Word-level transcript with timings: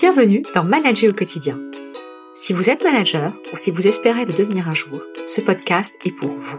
Bienvenue 0.00 0.40
dans 0.54 0.64
Manager 0.64 1.10
au 1.10 1.12
quotidien. 1.12 1.58
Si 2.34 2.54
vous 2.54 2.70
êtes 2.70 2.82
manager 2.82 3.34
ou 3.52 3.58
si 3.58 3.70
vous 3.70 3.86
espérez 3.86 4.24
devenir 4.24 4.66
un 4.66 4.74
jour, 4.74 4.98
ce 5.26 5.42
podcast 5.42 5.94
est 6.06 6.10
pour 6.10 6.30
vous. 6.30 6.58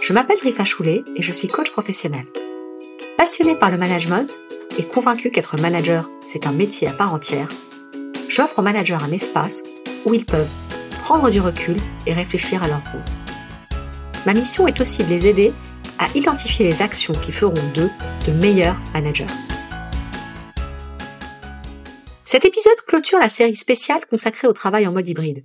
Je 0.00 0.12
m'appelle 0.12 0.38
Rifa 0.40 0.64
Choulet 0.64 1.02
et 1.16 1.22
je 1.22 1.32
suis 1.32 1.48
coach 1.48 1.72
professionnel. 1.72 2.26
Passionné 3.18 3.56
par 3.56 3.72
le 3.72 3.76
management 3.76 4.38
et 4.78 4.84
convaincu 4.84 5.32
qu'être 5.32 5.60
manager, 5.60 6.08
c'est 6.24 6.46
un 6.46 6.52
métier 6.52 6.86
à 6.86 6.92
part 6.92 7.12
entière, 7.12 7.48
j'offre 8.28 8.60
aux 8.60 8.62
managers 8.62 8.98
un 9.02 9.10
espace 9.10 9.64
où 10.04 10.14
ils 10.14 10.24
peuvent 10.24 10.46
prendre 11.00 11.28
du 11.28 11.40
recul 11.40 11.76
et 12.06 12.12
réfléchir 12.12 12.62
à 12.62 12.68
leur 12.68 12.82
rôle. 12.92 13.02
Ma 14.26 14.32
mission 14.32 14.68
est 14.68 14.80
aussi 14.80 15.02
de 15.02 15.08
les 15.08 15.26
aider 15.26 15.52
à 15.98 16.06
identifier 16.14 16.68
les 16.68 16.82
actions 16.82 17.14
qui 17.14 17.32
feront 17.32 17.54
d'eux 17.74 17.90
de 18.28 18.32
meilleurs 18.32 18.76
managers. 18.94 19.26
Cet 22.30 22.44
épisode 22.44 22.80
clôture 22.86 23.18
la 23.18 23.28
série 23.28 23.56
spéciale 23.56 24.06
consacrée 24.06 24.46
au 24.46 24.52
travail 24.52 24.86
en 24.86 24.92
mode 24.92 25.08
hybride. 25.08 25.44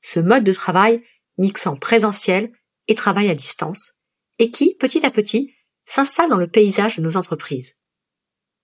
Ce 0.00 0.18
mode 0.18 0.42
de 0.42 0.52
travail 0.52 1.00
mixant 1.38 1.76
présentiel 1.76 2.50
et 2.88 2.96
travail 2.96 3.30
à 3.30 3.36
distance, 3.36 3.92
et 4.40 4.50
qui, 4.50 4.74
petit 4.74 5.06
à 5.06 5.12
petit, 5.12 5.54
s'installe 5.84 6.28
dans 6.28 6.36
le 6.36 6.48
paysage 6.48 6.96
de 6.96 7.02
nos 7.02 7.16
entreprises. 7.16 7.76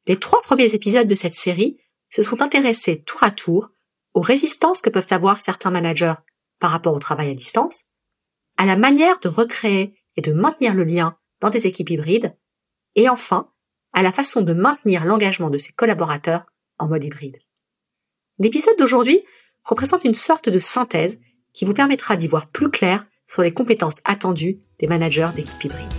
Les 0.09 0.17
trois 0.17 0.41
premiers 0.41 0.75
épisodes 0.75 1.07
de 1.07 1.15
cette 1.15 1.37
série 1.37 1.79
se 2.09 2.25
sont 2.25 2.43
intéressés 2.43 3.05
tour 3.05 3.23
à 3.23 3.31
tour 3.31 3.69
aux 4.15 4.21
résistances 4.21 4.81
que 4.81 4.91
peuvent 4.91 5.07
avoir 5.11 5.39
certains 5.39 5.71
managers 5.71 6.15
par 6.59 6.73
rapport 6.73 6.97
au 6.97 6.99
travail 6.99 7.31
à 7.31 7.35
distance, 7.35 7.85
à 8.57 8.67
la 8.67 8.75
manière 8.75 9.21
de 9.21 9.29
recréer 9.29 9.95
et 10.17 10.23
de 10.23 10.33
maintenir 10.33 10.75
le 10.75 10.83
lien 10.83 11.17
dans 11.39 11.51
des 11.51 11.69
équipes 11.69 11.91
hybrides, 11.91 12.37
et 12.97 13.09
enfin, 13.09 13.53
à 13.93 14.03
la 14.03 14.11
façon 14.11 14.41
de 14.41 14.55
maintenir 14.55 15.05
l'engagement 15.05 15.51
de 15.51 15.59
ses 15.59 15.73
collaborateurs 15.73 16.47
en 16.77 16.89
mode 16.89 17.05
hybride. 17.05 17.39
L'épisode 18.43 18.79
d'aujourd'hui 18.79 19.23
représente 19.65 20.03
une 20.05 20.15
sorte 20.15 20.49
de 20.49 20.59
synthèse 20.59 21.21
qui 21.53 21.67
vous 21.67 21.75
permettra 21.75 22.17
d'y 22.17 22.27
voir 22.27 22.49
plus 22.49 22.71
clair 22.71 23.05
sur 23.27 23.43
les 23.43 23.53
compétences 23.53 24.01
attendues 24.07 24.63
des 24.79 24.87
managers 24.87 25.29
d'équipes 25.37 25.65
hybrides. 25.65 25.93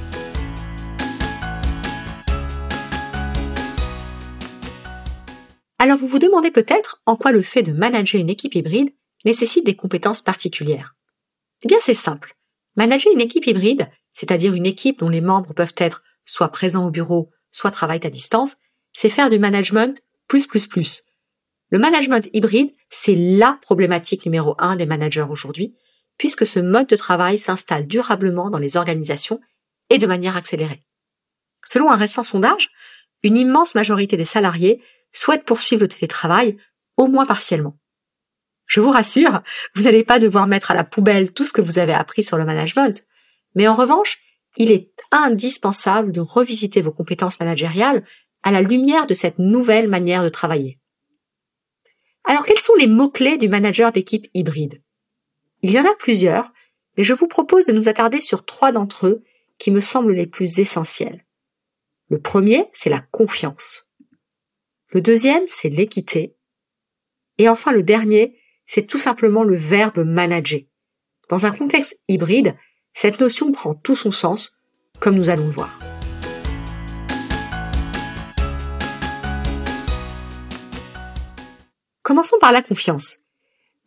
Alors 5.77 5.99
vous 5.99 6.07
vous 6.07 6.17
demandez 6.17 6.49
peut-être 6.49 7.03
en 7.05 7.15
quoi 7.15 7.31
le 7.31 7.43
fait 7.43 7.61
de 7.61 7.73
manager 7.73 8.19
une 8.19 8.31
équipe 8.31 8.55
hybride 8.55 8.89
nécessite 9.23 9.63
des 9.63 9.75
compétences 9.75 10.23
particulières. 10.23 10.95
Eh 11.61 11.67
bien 11.67 11.77
c'est 11.79 11.93
simple. 11.93 12.35
Manager 12.75 13.13
une 13.13 13.21
équipe 13.21 13.45
hybride, 13.45 13.87
c'est-à-dire 14.13 14.55
une 14.55 14.65
équipe 14.65 14.97
dont 14.97 15.09
les 15.09 15.21
membres 15.21 15.53
peuvent 15.53 15.75
être 15.77 16.01
soit 16.25 16.49
présents 16.49 16.87
au 16.87 16.89
bureau, 16.89 17.29
soit 17.51 17.69
travaillent 17.69 18.05
à 18.07 18.09
distance, 18.09 18.57
c'est 18.91 19.09
faire 19.09 19.29
du 19.29 19.37
management 19.37 20.01
plus 20.27 20.47
plus 20.47 20.65
plus, 20.65 21.03
le 21.71 21.79
management 21.79 22.29
hybride, 22.33 22.73
c'est 22.89 23.15
la 23.15 23.57
problématique 23.61 24.25
numéro 24.25 24.55
un 24.59 24.75
des 24.75 24.85
managers 24.85 25.25
aujourd'hui, 25.29 25.75
puisque 26.17 26.45
ce 26.45 26.59
mode 26.59 26.87
de 26.87 26.97
travail 26.97 27.39
s'installe 27.39 27.87
durablement 27.87 28.49
dans 28.49 28.59
les 28.59 28.75
organisations 28.75 29.39
et 29.89 29.97
de 29.97 30.05
manière 30.05 30.35
accélérée. 30.35 30.83
Selon 31.63 31.89
un 31.89 31.95
récent 31.95 32.23
sondage, 32.23 32.69
une 33.23 33.37
immense 33.37 33.73
majorité 33.73 34.17
des 34.17 34.25
salariés 34.25 34.83
souhaitent 35.13 35.45
poursuivre 35.45 35.83
le 35.83 35.87
télétravail, 35.87 36.57
au 36.97 37.07
moins 37.07 37.25
partiellement. 37.25 37.77
Je 38.65 38.81
vous 38.81 38.89
rassure, 38.89 39.41
vous 39.73 39.83
n'allez 39.83 40.03
pas 40.03 40.19
devoir 40.19 40.47
mettre 40.47 40.71
à 40.71 40.75
la 40.75 40.83
poubelle 40.83 41.33
tout 41.33 41.45
ce 41.45 41.53
que 41.53 41.61
vous 41.61 41.79
avez 41.79 41.93
appris 41.93 42.23
sur 42.23 42.37
le 42.37 42.45
management, 42.45 43.05
mais 43.55 43.67
en 43.67 43.75
revanche, 43.75 44.19
il 44.57 44.71
est 44.71 44.91
indispensable 45.11 46.11
de 46.11 46.19
revisiter 46.19 46.81
vos 46.81 46.91
compétences 46.91 47.39
managériales 47.39 48.05
à 48.43 48.51
la 48.51 48.61
lumière 48.61 49.07
de 49.07 49.13
cette 49.13 49.39
nouvelle 49.39 49.89
manière 49.89 50.23
de 50.23 50.29
travailler. 50.29 50.80
Alors 52.31 52.45
quels 52.45 52.59
sont 52.59 52.75
les 52.75 52.87
mots-clés 52.87 53.37
du 53.37 53.49
manager 53.49 53.91
d'équipe 53.91 54.25
hybride? 54.33 54.81
Il 55.63 55.71
y 55.71 55.77
en 55.77 55.83
a 55.83 55.93
plusieurs, 55.99 56.53
mais 56.95 57.03
je 57.03 57.11
vous 57.11 57.27
propose 57.27 57.65
de 57.65 57.73
nous 57.73 57.89
attarder 57.89 58.21
sur 58.21 58.45
trois 58.45 58.71
d'entre 58.71 59.07
eux 59.07 59.23
qui 59.57 59.69
me 59.69 59.81
semblent 59.81 60.13
les 60.13 60.27
plus 60.27 60.59
essentiels. 60.59 61.25
Le 62.07 62.21
premier, 62.21 62.69
c'est 62.71 62.89
la 62.89 63.01
confiance. 63.01 63.89
Le 64.93 65.01
deuxième, 65.01 65.43
c'est 65.47 65.67
l'équité. 65.67 66.37
Et 67.37 67.49
enfin, 67.49 67.73
le 67.73 67.83
dernier, 67.83 68.39
c'est 68.65 68.87
tout 68.87 68.97
simplement 68.97 69.43
le 69.43 69.57
verbe 69.57 69.99
manager. 69.99 70.61
Dans 71.27 71.45
un 71.45 71.51
contexte 71.51 71.99
hybride, 72.07 72.55
cette 72.93 73.19
notion 73.19 73.51
prend 73.51 73.75
tout 73.75 73.97
son 73.97 74.11
sens, 74.11 74.57
comme 75.01 75.15
nous 75.15 75.29
allons 75.29 75.47
le 75.47 75.51
voir. 75.51 75.80
Commençons 82.11 82.39
par 82.41 82.51
la 82.51 82.61
confiance. 82.61 83.19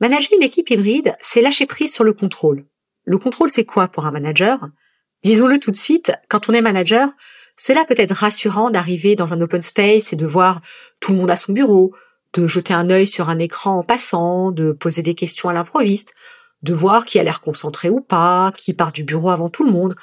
Manager 0.00 0.30
une 0.34 0.42
équipe 0.42 0.70
hybride, 0.70 1.14
c'est 1.20 1.42
lâcher 1.42 1.66
prise 1.66 1.92
sur 1.92 2.04
le 2.04 2.14
contrôle. 2.14 2.64
Le 3.04 3.18
contrôle, 3.18 3.50
c'est 3.50 3.66
quoi 3.66 3.86
pour 3.86 4.06
un 4.06 4.12
manager? 4.12 4.66
Disons-le 5.22 5.58
tout 5.58 5.70
de 5.70 5.76
suite, 5.76 6.10
quand 6.30 6.48
on 6.48 6.54
est 6.54 6.62
manager, 6.62 7.10
cela 7.58 7.84
peut 7.84 7.94
être 7.98 8.14
rassurant 8.14 8.70
d'arriver 8.70 9.14
dans 9.14 9.34
un 9.34 9.42
open 9.42 9.60
space 9.60 10.14
et 10.14 10.16
de 10.16 10.24
voir 10.24 10.62
tout 11.00 11.12
le 11.12 11.18
monde 11.18 11.30
à 11.30 11.36
son 11.36 11.52
bureau, 11.52 11.92
de 12.32 12.46
jeter 12.46 12.72
un 12.72 12.88
œil 12.88 13.06
sur 13.06 13.28
un 13.28 13.38
écran 13.38 13.80
en 13.80 13.82
passant, 13.82 14.52
de 14.52 14.72
poser 14.72 15.02
des 15.02 15.14
questions 15.14 15.50
à 15.50 15.52
l'improviste, 15.52 16.14
de 16.62 16.72
voir 16.72 17.04
qui 17.04 17.18
a 17.18 17.24
l'air 17.24 17.42
concentré 17.42 17.90
ou 17.90 18.00
pas, 18.00 18.52
qui 18.56 18.72
part 18.72 18.92
du 18.92 19.04
bureau 19.04 19.28
avant 19.28 19.50
tout 19.50 19.64
le 19.64 19.70
monde. 19.70 19.96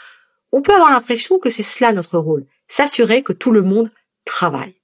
On 0.52 0.62
peut 0.62 0.76
avoir 0.76 0.92
l'impression 0.92 1.40
que 1.40 1.50
c'est 1.50 1.64
cela 1.64 1.92
notre 1.92 2.20
rôle, 2.20 2.46
s'assurer 2.68 3.24
que 3.24 3.34
tout 3.34 3.50
le 3.50 3.64
monde 3.64 3.90
travaille. 4.26 4.81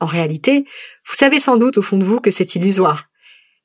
En 0.00 0.06
réalité, 0.06 0.64
vous 1.06 1.14
savez 1.14 1.38
sans 1.38 1.56
doute 1.56 1.78
au 1.78 1.82
fond 1.82 1.96
de 1.96 2.04
vous 2.04 2.20
que 2.20 2.30
c'est 2.30 2.54
illusoire, 2.56 3.06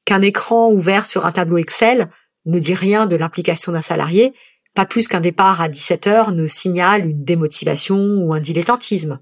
qu'un 0.05 0.21
écran 0.21 0.71
ouvert 0.71 1.05
sur 1.05 1.25
un 1.25 1.31
tableau 1.31 1.57
Excel 1.57 2.09
ne 2.45 2.59
dit 2.59 2.73
rien 2.73 3.05
de 3.05 3.15
l'implication 3.15 3.71
d'un 3.71 3.81
salarié, 3.81 4.33
pas 4.73 4.85
plus 4.85 5.07
qu'un 5.07 5.19
départ 5.19 5.61
à 5.61 5.69
17 5.69 6.07
heures 6.07 6.31
ne 6.31 6.47
signale 6.47 7.07
une 7.07 7.23
démotivation 7.23 7.97
ou 7.97 8.33
un 8.33 8.39
dilettantisme. 8.39 9.19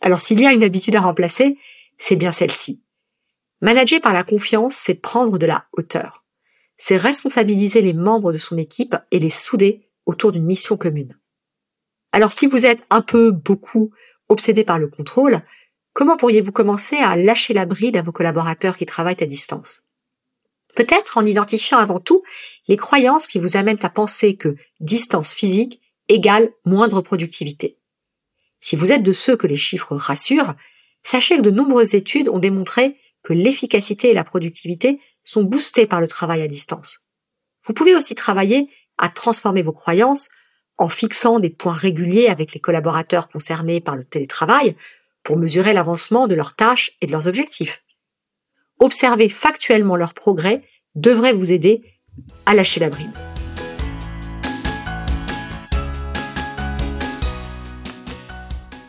Alors 0.00 0.20
s'il 0.20 0.40
y 0.40 0.46
a 0.46 0.52
une 0.52 0.62
habitude 0.62 0.96
à 0.96 1.00
remplacer, 1.00 1.58
c'est 1.96 2.16
bien 2.16 2.32
celle-ci. 2.32 2.82
Manager 3.60 4.00
par 4.00 4.12
la 4.12 4.22
confiance, 4.22 4.74
c'est 4.74 4.94
prendre 4.94 5.38
de 5.38 5.46
la 5.46 5.66
hauteur. 5.72 6.24
C'est 6.76 6.96
responsabiliser 6.96 7.82
les 7.82 7.92
membres 7.92 8.32
de 8.32 8.38
son 8.38 8.56
équipe 8.56 8.96
et 9.10 9.18
les 9.18 9.30
souder 9.30 9.88
autour 10.06 10.30
d'une 10.30 10.44
mission 10.44 10.76
commune. 10.76 11.18
Alors 12.12 12.30
si 12.30 12.46
vous 12.46 12.64
êtes 12.64 12.84
un 12.90 13.02
peu, 13.02 13.32
beaucoup, 13.32 13.90
obsédé 14.28 14.64
par 14.64 14.78
le 14.78 14.86
contrôle, 14.88 15.42
Comment 15.98 16.16
pourriez-vous 16.16 16.52
commencer 16.52 16.94
à 16.94 17.16
lâcher 17.16 17.54
la 17.54 17.66
bride 17.66 17.96
à 17.96 18.02
vos 18.02 18.12
collaborateurs 18.12 18.76
qui 18.76 18.86
travaillent 18.86 19.20
à 19.20 19.26
distance? 19.26 19.82
Peut-être 20.76 21.18
en 21.18 21.26
identifiant 21.26 21.78
avant 21.78 21.98
tout 21.98 22.22
les 22.68 22.76
croyances 22.76 23.26
qui 23.26 23.40
vous 23.40 23.56
amènent 23.56 23.80
à 23.82 23.90
penser 23.90 24.36
que 24.36 24.54
distance 24.78 25.34
physique 25.34 25.80
égale 26.06 26.50
moindre 26.64 27.00
productivité. 27.00 27.78
Si 28.60 28.76
vous 28.76 28.92
êtes 28.92 29.02
de 29.02 29.10
ceux 29.10 29.36
que 29.36 29.48
les 29.48 29.56
chiffres 29.56 29.96
rassurent, 29.96 30.54
sachez 31.02 31.38
que 31.38 31.42
de 31.42 31.50
nombreuses 31.50 31.96
études 31.96 32.28
ont 32.28 32.38
démontré 32.38 32.96
que 33.24 33.32
l'efficacité 33.32 34.10
et 34.10 34.14
la 34.14 34.22
productivité 34.22 35.00
sont 35.24 35.42
boostées 35.42 35.88
par 35.88 36.00
le 36.00 36.06
travail 36.06 36.42
à 36.42 36.46
distance. 36.46 37.00
Vous 37.64 37.74
pouvez 37.74 37.96
aussi 37.96 38.14
travailler 38.14 38.70
à 38.98 39.08
transformer 39.08 39.62
vos 39.62 39.72
croyances 39.72 40.28
en 40.76 40.88
fixant 40.88 41.40
des 41.40 41.50
points 41.50 41.72
réguliers 41.72 42.28
avec 42.28 42.52
les 42.52 42.60
collaborateurs 42.60 43.26
concernés 43.26 43.80
par 43.80 43.96
le 43.96 44.04
télétravail 44.04 44.76
pour 45.28 45.36
mesurer 45.36 45.74
l'avancement 45.74 46.26
de 46.26 46.34
leurs 46.34 46.54
tâches 46.54 46.92
et 47.02 47.06
de 47.06 47.12
leurs 47.12 47.26
objectifs. 47.26 47.84
Observer 48.78 49.28
factuellement 49.28 49.94
leur 49.94 50.14
progrès 50.14 50.62
devrait 50.94 51.34
vous 51.34 51.52
aider 51.52 51.82
à 52.46 52.54
lâcher 52.54 52.80
la 52.80 52.88
bride. 52.88 53.12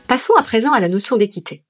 Passons 0.07 0.33
à 0.37 0.43
présent 0.43 0.71
à 0.71 0.79
la 0.79 0.87
notion 0.87 1.17
d'équité. 1.17 1.65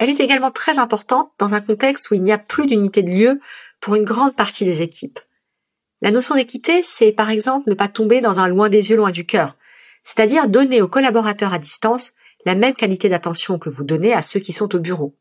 Elle 0.00 0.10
est 0.10 0.18
également 0.18 0.50
très 0.50 0.80
importante 0.80 1.30
dans 1.38 1.54
un 1.54 1.60
contexte 1.60 2.10
où 2.10 2.14
il 2.14 2.24
n'y 2.24 2.32
a 2.32 2.38
plus 2.38 2.66
d'unité 2.66 3.04
de 3.04 3.10
lieu 3.12 3.40
pour 3.78 3.94
une 3.94 4.02
grande 4.02 4.34
partie 4.34 4.64
des 4.64 4.82
équipes. 4.82 5.20
La 6.00 6.10
notion 6.10 6.34
d'équité, 6.34 6.82
c'est 6.82 7.12
par 7.12 7.30
exemple 7.30 7.70
ne 7.70 7.74
pas 7.76 7.86
tomber 7.86 8.20
dans 8.20 8.40
un 8.40 8.48
loin 8.48 8.68
des 8.68 8.90
yeux, 8.90 8.96
loin 8.96 9.12
du 9.12 9.26
cœur, 9.26 9.56
c'est-à-dire 10.02 10.48
donner 10.48 10.82
aux 10.82 10.88
collaborateurs 10.88 11.54
à 11.54 11.60
distance 11.60 12.14
la 12.44 12.54
même 12.54 12.74
qualité 12.74 13.08
d'attention 13.08 13.58
que 13.58 13.70
vous 13.70 13.84
donnez 13.84 14.12
à 14.12 14.22
ceux 14.22 14.40
qui 14.40 14.52
sont 14.52 14.74
au 14.74 14.78
bureau. 14.78 15.16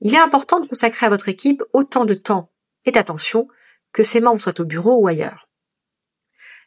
Il 0.00 0.14
est 0.14 0.18
important 0.18 0.60
de 0.60 0.68
consacrer 0.68 1.06
à 1.06 1.10
votre 1.10 1.28
équipe 1.28 1.62
autant 1.72 2.04
de 2.04 2.14
temps 2.14 2.50
et 2.84 2.90
d'attention 2.90 3.48
que 3.92 4.02
ses 4.02 4.20
membres 4.20 4.40
soient 4.40 4.60
au 4.60 4.64
bureau 4.64 4.96
ou 4.96 5.06
ailleurs. 5.06 5.48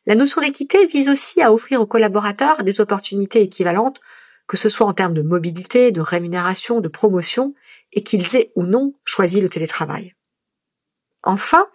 La 0.06 0.16
notion 0.16 0.42
d'équité 0.42 0.86
vise 0.86 1.10
aussi 1.10 1.42
à 1.42 1.54
offrir 1.54 1.82
aux 1.82 1.86
collaborateurs 1.86 2.64
des 2.64 2.80
opportunités 2.80 3.42
équivalentes, 3.42 4.00
que 4.48 4.56
ce 4.56 4.70
soit 4.70 4.88
en 4.88 4.94
termes 4.94 5.14
de 5.14 5.22
mobilité, 5.22 5.92
de 5.92 6.00
rémunération, 6.00 6.80
de 6.80 6.88
promotion, 6.88 7.54
et 7.92 8.04
qu'ils 8.04 8.38
aient 8.38 8.54
ou 8.56 8.64
non 8.64 8.94
choisi 9.04 9.42
le 9.42 9.50
télétravail. 9.50 10.16
Enfin, 11.24 11.68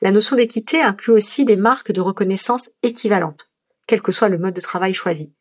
la 0.00 0.12
notion 0.12 0.34
d'équité 0.34 0.80
inclut 0.80 1.12
aussi 1.12 1.44
des 1.44 1.56
marques 1.56 1.92
de 1.92 2.00
reconnaissance 2.00 2.70
équivalentes, 2.82 3.50
quel 3.86 4.00
que 4.00 4.12
soit 4.12 4.30
le 4.30 4.38
mode 4.38 4.54
de 4.54 4.60
travail 4.60 4.94
choisi. 4.94 5.34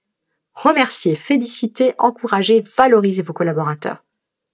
Remercier, 0.56 1.16
féliciter, 1.16 1.96
encourager, 1.98 2.64
valoriser 2.78 3.24
vos 3.24 3.34
collaborateurs. 3.34 4.06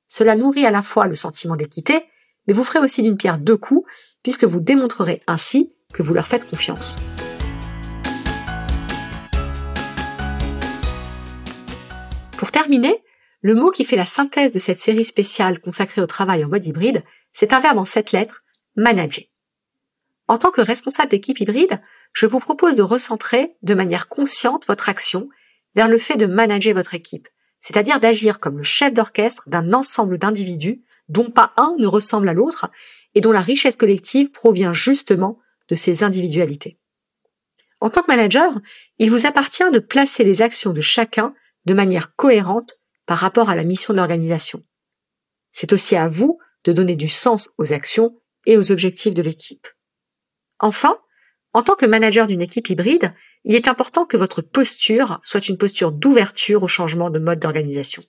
Cela 0.07 0.35
nourrit 0.35 0.65
à 0.65 0.71
la 0.71 0.81
fois 0.81 1.07
le 1.07 1.15
sentiment 1.15 1.57
d'équité, 1.57 2.05
mais 2.47 2.53
vous 2.53 2.63
ferez 2.63 2.79
aussi 2.79 3.03
d'une 3.03 3.17
pierre 3.17 3.37
deux 3.37 3.57
coups, 3.57 3.85
puisque 4.23 4.45
vous 4.45 4.61
démontrerez 4.61 5.21
ainsi 5.27 5.73
que 5.93 6.01
vous 6.01 6.13
leur 6.13 6.25
faites 6.25 6.49
confiance. 6.49 6.99
Pour 12.37 12.51
terminer, 12.51 13.03
le 13.41 13.55
mot 13.55 13.69
qui 13.69 13.83
fait 13.83 13.97
la 13.97 14.05
synthèse 14.05 14.53
de 14.53 14.59
cette 14.59 14.79
série 14.79 15.03
spéciale 15.03 15.59
consacrée 15.59 16.01
au 16.01 16.07
travail 16.07 16.45
en 16.45 16.47
mode 16.47 16.65
hybride, 16.65 17.03
c'est 17.33 17.51
un 17.51 17.59
verbe 17.59 17.77
en 17.77 17.85
sept 17.85 18.13
lettres, 18.13 18.45
manager. 18.77 19.25
En 20.29 20.37
tant 20.37 20.51
que 20.51 20.61
responsable 20.61 21.09
d'équipe 21.09 21.41
hybride, 21.41 21.81
je 22.13 22.25
vous 22.25 22.39
propose 22.39 22.75
de 22.75 22.83
recentrer 22.83 23.57
de 23.63 23.73
manière 23.73 24.07
consciente 24.07 24.65
votre 24.65 24.87
action 24.87 25.27
vers 25.79 25.87
le 25.87 25.97
fait 25.97 26.17
de 26.17 26.25
manager 26.25 26.73
votre 26.73 26.93
équipe, 26.93 27.29
c'est-à-dire 27.61 28.01
d'agir 28.01 28.41
comme 28.41 28.57
le 28.57 28.63
chef 28.63 28.93
d'orchestre 28.93 29.47
d'un 29.47 29.71
ensemble 29.71 30.17
d'individus 30.17 30.83
dont 31.07 31.31
pas 31.31 31.53
un 31.55 31.73
ne 31.79 31.87
ressemble 31.87 32.27
à 32.27 32.33
l'autre 32.33 32.69
et 33.15 33.21
dont 33.21 33.31
la 33.31 33.39
richesse 33.39 33.77
collective 33.77 34.29
provient 34.29 34.73
justement 34.73 35.39
de 35.69 35.75
ces 35.75 36.03
individualités. 36.03 36.77
En 37.79 37.89
tant 37.89 38.01
que 38.01 38.11
manager, 38.11 38.59
il 38.97 39.09
vous 39.09 39.25
appartient 39.25 39.71
de 39.71 39.79
placer 39.79 40.25
les 40.25 40.41
actions 40.41 40.73
de 40.73 40.81
chacun 40.81 41.33
de 41.63 41.73
manière 41.73 42.13
cohérente 42.17 42.73
par 43.05 43.19
rapport 43.19 43.49
à 43.49 43.55
la 43.55 43.63
mission 43.63 43.93
de 43.93 43.99
l'organisation. 43.99 44.65
C'est 45.53 45.71
aussi 45.71 45.95
à 45.95 46.09
vous 46.09 46.39
de 46.65 46.73
donner 46.73 46.97
du 46.97 47.07
sens 47.07 47.51
aux 47.57 47.71
actions 47.71 48.17
et 48.45 48.57
aux 48.57 48.73
objectifs 48.73 49.13
de 49.13 49.21
l'équipe. 49.21 49.65
Enfin, 50.59 50.99
en 51.53 51.63
tant 51.63 51.75
que 51.75 51.85
manager 51.85 52.27
d'une 52.27 52.41
équipe 52.41 52.69
hybride, 52.69 53.13
il 53.45 53.55
est 53.55 53.67
important 53.67 54.05
que 54.05 54.17
votre 54.17 54.41
posture 54.41 55.19
soit 55.23 55.47
une 55.47 55.57
posture 55.57 55.91
d'ouverture 55.91 56.63
au 56.63 56.67
changement 56.67 57.09
de 57.09 57.19
mode 57.19 57.39
d'organisation. 57.39 58.03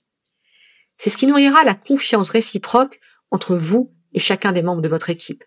C'est 0.97 1.09
ce 1.09 1.17
qui 1.17 1.27
nourrira 1.27 1.63
la 1.63 1.73
confiance 1.73 2.29
réciproque 2.29 2.99
entre 3.31 3.55
vous 3.55 3.93
et 4.13 4.19
chacun 4.19 4.51
des 4.51 4.61
membres 4.61 4.81
de 4.81 4.89
votre 4.89 5.09
équipe. 5.09 5.43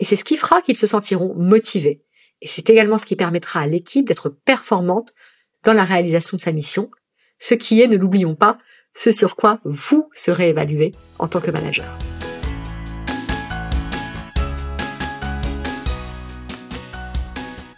Et 0.00 0.04
c'est 0.04 0.16
ce 0.16 0.24
qui 0.24 0.36
fera 0.36 0.62
qu'ils 0.62 0.76
se 0.76 0.86
sentiront 0.86 1.34
motivés. 1.34 2.02
Et 2.40 2.46
c'est 2.46 2.70
également 2.70 2.98
ce 2.98 3.06
qui 3.06 3.16
permettra 3.16 3.60
à 3.60 3.66
l'équipe 3.66 4.06
d'être 4.06 4.28
performante 4.28 5.12
dans 5.64 5.72
la 5.72 5.84
réalisation 5.84 6.36
de 6.36 6.40
sa 6.40 6.52
mission, 6.52 6.90
ce 7.38 7.54
qui 7.54 7.80
est, 7.80 7.88
ne 7.88 7.96
l'oublions 7.96 8.34
pas, 8.34 8.58
ce 8.94 9.10
sur 9.10 9.36
quoi 9.36 9.60
vous 9.64 10.08
serez 10.12 10.48
évalué 10.48 10.92
en 11.18 11.28
tant 11.28 11.40
que 11.40 11.50
manager. 11.50 11.98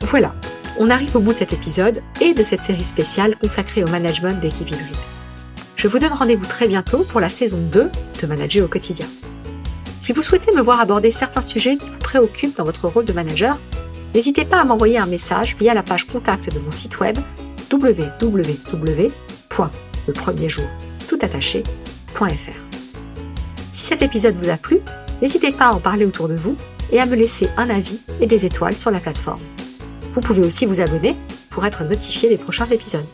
Voilà, 0.02 0.34
on 0.80 0.90
arrive 0.90 1.14
au 1.14 1.20
bout 1.20 1.32
de 1.32 1.36
cet 1.36 1.52
épisode 1.52 2.02
et 2.22 2.32
de 2.32 2.42
cette 2.42 2.62
série 2.62 2.86
spéciale 2.86 3.36
consacrée 3.36 3.84
au 3.84 3.88
management 3.88 4.40
d'équipe 4.40 4.70
hybride. 4.70 4.96
Je 5.76 5.86
vous 5.86 5.98
donne 5.98 6.14
rendez-vous 6.14 6.46
très 6.46 6.68
bientôt 6.68 7.04
pour 7.04 7.20
la 7.20 7.28
saison 7.28 7.58
2 7.58 7.90
de 8.22 8.26
Manager 8.26 8.64
au 8.64 8.68
quotidien. 8.68 9.04
Si 9.98 10.14
vous 10.14 10.22
souhaitez 10.22 10.52
me 10.52 10.62
voir 10.62 10.80
aborder 10.80 11.10
certains 11.10 11.42
sujets 11.42 11.76
qui 11.76 11.86
vous 11.86 11.98
préoccupent 11.98 12.56
dans 12.56 12.64
votre 12.64 12.88
rôle 12.88 13.04
de 13.04 13.12
manager, 13.12 13.58
n'hésitez 14.14 14.46
pas 14.46 14.58
à 14.58 14.64
m'envoyer 14.64 14.96
un 14.96 15.04
message 15.04 15.54
via 15.56 15.74
la 15.74 15.82
page 15.82 16.06
contact 16.06 16.50
de 16.50 16.58
mon 16.58 16.70
site 16.70 16.98
web 16.98 17.18
www.lepremierjour 17.70 20.64
toutattaché.fr. 21.06 22.24
Si 23.70 23.84
cet 23.84 24.00
épisode 24.00 24.36
vous 24.36 24.48
a 24.48 24.56
plu, 24.56 24.80
n'hésitez 25.20 25.52
pas 25.52 25.66
à 25.66 25.74
en 25.74 25.80
parler 25.80 26.06
autour 26.06 26.28
de 26.28 26.36
vous 26.36 26.56
et 26.90 27.00
à 27.00 27.06
me 27.06 27.16
laisser 27.16 27.50
un 27.58 27.68
avis 27.68 27.98
et 28.22 28.26
des 28.26 28.46
étoiles 28.46 28.78
sur 28.78 28.90
la 28.90 29.00
plateforme. 29.00 29.42
Vous 30.12 30.20
pouvez 30.20 30.44
aussi 30.44 30.66
vous 30.66 30.80
abonner 30.80 31.16
pour 31.50 31.64
être 31.64 31.84
notifié 31.84 32.28
des 32.28 32.38
prochains 32.38 32.66
épisodes. 32.66 33.06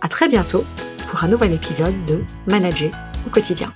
À 0.00 0.08
très 0.08 0.28
bientôt 0.28 0.64
pour 1.08 1.22
un 1.24 1.28
nouvel 1.28 1.52
épisode 1.52 1.94
de 2.06 2.20
Manager 2.46 2.90
au 3.26 3.30
quotidien. 3.30 3.72